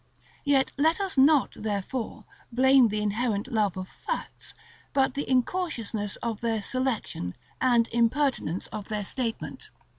[0.43, 4.55] Yet let us not, therefore, blame the inherent love of facts,
[4.93, 9.69] but the incautiousness of their selection, and impertinence of their statement.